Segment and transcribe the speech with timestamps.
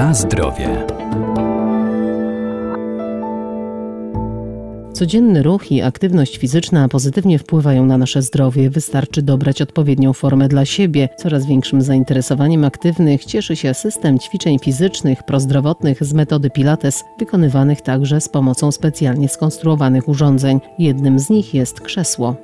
[0.00, 0.86] Na zdrowie.
[4.92, 8.70] Codzienny ruch i aktywność fizyczna pozytywnie wpływają na nasze zdrowie.
[8.70, 11.08] Wystarczy dobrać odpowiednią formę dla siebie.
[11.16, 18.20] Coraz większym zainteresowaniem aktywnych cieszy się system ćwiczeń fizycznych prozdrowotnych z metody Pilates, wykonywanych także
[18.20, 20.60] z pomocą specjalnie skonstruowanych urządzeń.
[20.78, 22.36] Jednym z nich jest krzesło.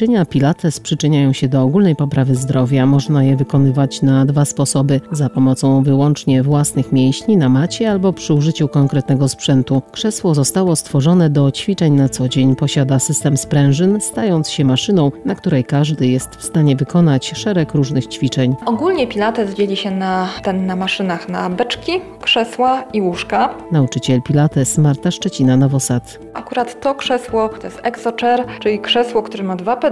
[0.00, 2.86] Ćwiczenia Pilates przyczyniają się do ogólnej poprawy zdrowia.
[2.86, 8.34] Można je wykonywać na dwa sposoby: za pomocą wyłącznie własnych mięśni na macie albo przy
[8.34, 9.82] użyciu konkretnego sprzętu.
[9.92, 12.56] Krzesło zostało stworzone do ćwiczeń na co dzień.
[12.56, 18.06] Posiada system sprężyn, stając się maszyną, na której każdy jest w stanie wykonać szereg różnych
[18.06, 18.54] ćwiczeń.
[18.66, 23.54] Ogólnie Pilates dzieli się na ten na maszynach na beczki, krzesła i łóżka.
[23.72, 26.18] Nauczyciel Pilates Marta Szczecina Nowosad.
[26.34, 29.89] Akurat to krzesło to jest ExoChair, czyli krzesło, które ma dwa pedały.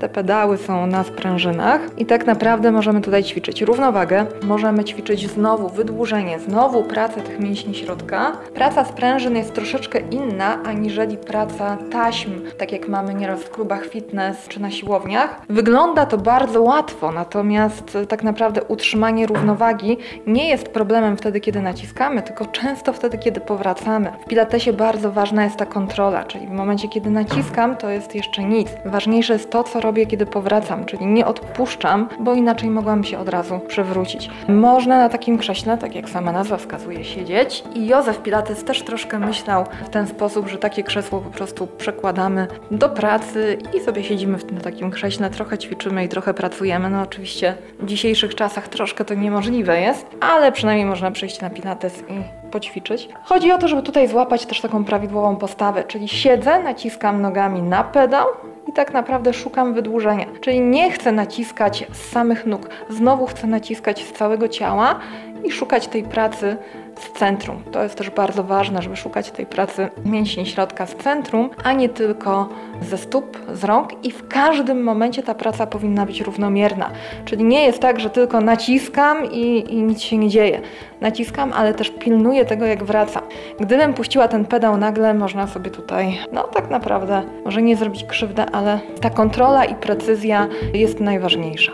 [0.00, 5.68] Te pedały są na sprężynach i tak naprawdę możemy tutaj ćwiczyć równowagę, możemy ćwiczyć znowu
[5.68, 8.32] wydłużenie, znowu pracę tych mięśni środka.
[8.54, 14.48] Praca sprężyn jest troszeczkę inna aniżeli praca taśm, tak jak mamy nieraz w klubach fitness
[14.48, 15.42] czy na siłowniach.
[15.48, 22.22] Wygląda to bardzo łatwo, natomiast tak naprawdę utrzymanie równowagi nie jest problemem wtedy, kiedy naciskamy,
[22.22, 24.12] tylko często wtedy, kiedy powracamy.
[24.24, 28.44] W pilatesie bardzo ważna jest ta kontrola, czyli w momencie, kiedy naciskam, to jest jeszcze
[28.44, 28.68] nic.
[28.84, 33.18] Ważniejsze Najważniejsze jest to, co robię, kiedy powracam, czyli nie odpuszczam, bo inaczej mogłam się
[33.18, 34.30] od razu przewrócić.
[34.48, 39.18] Można na takim krześle, tak jak sama nazwa wskazuje, siedzieć i Józef Pilates też troszkę
[39.18, 44.38] myślał w ten sposób, że takie krzesło po prostu przekładamy do pracy i sobie siedzimy
[44.52, 46.90] na takim krześle, trochę ćwiczymy i trochę pracujemy.
[46.90, 52.00] No oczywiście w dzisiejszych czasach troszkę to niemożliwe jest, ale przynajmniej można przyjść na Pilates
[52.08, 53.08] i poćwiczyć.
[53.24, 57.84] Chodzi o to, żeby tutaj złapać też taką prawidłową postawę, czyli siedzę, naciskam nogami na
[57.84, 58.26] pedał,
[58.68, 60.26] i tak naprawdę szukam wydłużenia.
[60.40, 64.98] Czyli nie chcę naciskać z samych nóg, znowu chcę naciskać z całego ciała
[65.44, 66.56] i szukać tej pracy
[67.00, 67.62] z centrum.
[67.72, 71.88] To jest też bardzo ważne, żeby szukać tej pracy mięśni środka z centrum, a nie
[71.88, 72.48] tylko
[72.82, 76.90] ze stóp, z rąk i w każdym momencie ta praca powinna być równomierna.
[77.24, 80.60] Czyli nie jest tak, że tylko naciskam i, i nic się nie dzieje.
[81.00, 83.22] Naciskam, ale też pilnuję tego, jak wracam.
[83.60, 88.46] Gdybym puściła ten pedał nagle, można sobie tutaj, no tak naprawdę, może nie zrobić krzywdę,
[88.46, 91.72] ale ta kontrola i precyzja jest najważniejsza.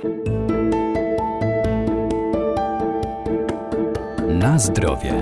[4.40, 5.12] Na zdrowie.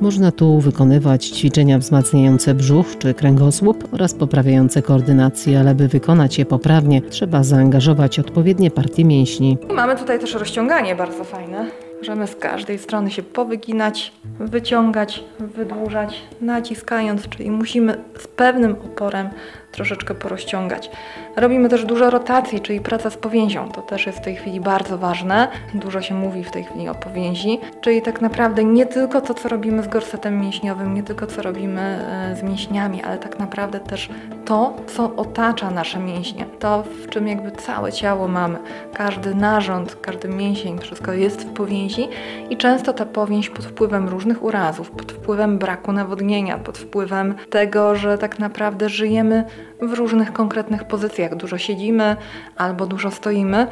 [0.00, 6.46] Można tu wykonywać ćwiczenia wzmacniające brzuch czy kręgosłup oraz poprawiające koordynację, ale by wykonać je
[6.46, 9.58] poprawnie, trzeba zaangażować odpowiednie partie mięśni.
[9.74, 11.66] Mamy tutaj też rozciąganie bardzo fajne.
[11.98, 19.28] Możemy z każdej strony się powyginać, wyciągać, wydłużać, naciskając, czyli musimy z pewnym oporem
[19.72, 20.90] troszeczkę porozciągać.
[21.36, 23.68] Robimy też dużo rotacji, czyli praca z powięzią.
[23.68, 25.48] To też jest w tej chwili bardzo ważne.
[25.74, 29.48] Dużo się mówi w tej chwili o powięzi, czyli tak naprawdę nie tylko to, co
[29.48, 34.08] robimy z gorsetem mięśniowym, nie tylko co robimy e, z mięśniami, ale tak naprawdę też
[34.44, 36.46] to, co otacza nasze mięśnie.
[36.58, 38.58] To, w czym jakby całe ciało mamy.
[38.94, 42.08] Każdy narząd, każdy mięsień, wszystko jest w powięzi
[42.50, 47.96] i często ta powięź pod wpływem różnych urazów, pod wpływem braku nawodnienia, pod wpływem tego,
[47.96, 49.44] że tak naprawdę żyjemy
[49.82, 51.19] w różnych konkretnych pozycjach.
[51.28, 52.16] Dużo siedzimy
[52.56, 53.66] albo dużo stoimy.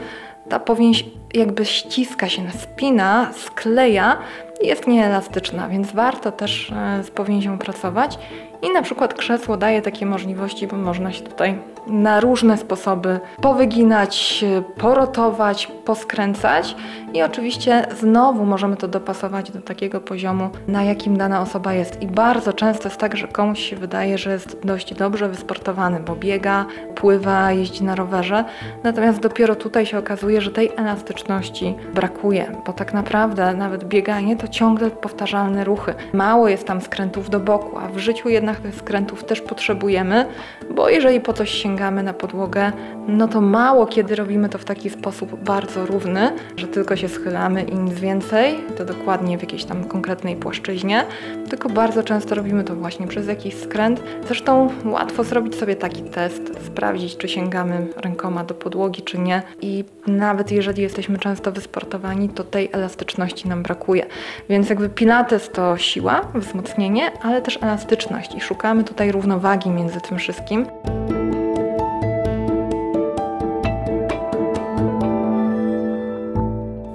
[0.48, 1.04] Ta powięź
[1.34, 4.19] jakby ściska się, spina, skleja
[4.62, 8.19] i jest nieelastyczna, więc warto też e, z powięzią pracować.
[8.62, 14.44] I na przykład krzesło daje takie możliwości, bo można się tutaj na różne sposoby powyginać,
[14.76, 16.76] porotować, poskręcać
[17.15, 22.03] i oczywiście znowu możemy to dopasować do takiego poziomu, na jakim dana osoba jest.
[22.03, 26.16] I bardzo często jest tak, że komuś się wydaje, że jest dość dobrze wysportowany, bo
[26.16, 28.44] biega, pływa, jeździ na rowerze,
[28.84, 34.48] natomiast dopiero tutaj się okazuje, że tej elastyczności brakuje, bo tak naprawdę nawet bieganie to
[34.48, 35.95] ciągle powtarzalne ruchy.
[36.13, 40.27] Mało jest tam skrętów do boku, a w życiu jednak tych skrętów też potrzebujemy,
[40.71, 42.72] bo jeżeli po coś sięgamy na podłogę,
[43.09, 47.63] no to mało kiedy robimy to w taki sposób bardzo równy, że tylko się schylamy
[47.63, 51.04] i nic więcej, to dokładnie w jakiejś tam konkretnej płaszczyźnie,
[51.51, 54.03] tylko bardzo często robimy to właśnie przez jakiś skręt.
[54.27, 59.42] Zresztą łatwo zrobić sobie taki test, sprawdzić, czy sięgamy rękoma do podłogi, czy nie.
[59.63, 59.84] I
[60.28, 64.07] nawet jeżeli jesteśmy często wysportowani, to tej elastyczności nam brakuje.
[64.48, 70.19] Więc jakby pilates to siła, wzmocnienie, ale też elastyczność i szukamy tutaj równowagi między tym
[70.19, 70.66] wszystkim.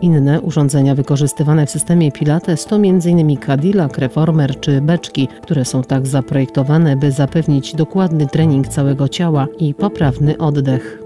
[0.02, 3.38] Inne urządzenia wykorzystywane w systemie Pilates to m.in.
[3.38, 9.74] Cadillac, Reformer czy beczki, które są tak zaprojektowane, by zapewnić dokładny trening całego ciała i
[9.74, 11.03] poprawny oddech.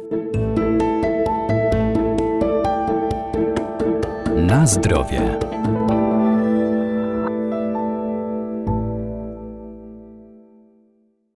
[4.47, 5.39] Na zdrowie.